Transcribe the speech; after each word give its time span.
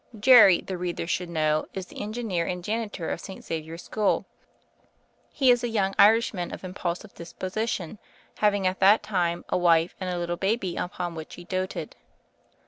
Jerry, 0.19 0.61
the 0.61 0.79
reader 0.79 1.05
should 1.05 1.29
know, 1.29 1.67
is 1.75 1.85
the 1.85 2.01
engineer 2.01 2.47
and 2.47 2.63
janitor 2.63 3.11
of 3.11 3.21
St. 3.21 3.43
Xavier 3.43 3.77
School. 3.77 4.25
He 5.31 5.51
is 5.51 5.63
a 5.63 5.69
young 5.69 5.93
Irishman 5.99 6.51
of 6.51 6.63
impulsive 6.63 7.13
disposition, 7.13 7.99
having 8.39 8.65
at 8.65 8.79
that 8.79 9.03
time 9.03 9.45
a 9.49 9.59
wife 9.59 9.93
and 9.99 10.09
a 10.09 10.17
little 10.17 10.37
baby 10.37 10.75
upon 10.75 11.13
which 11.13 11.35
he 11.35 11.43
doted. 11.43 11.95